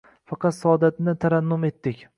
Faqat 0.31 0.55
saodatni 0.59 1.15
tarannum 1.27 1.69
etdik. 1.73 2.03